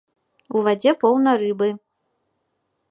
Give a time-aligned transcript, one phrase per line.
[0.55, 1.69] У вадзе поўна рыбы.